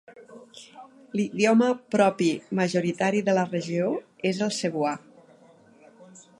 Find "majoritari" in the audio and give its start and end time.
2.61-3.21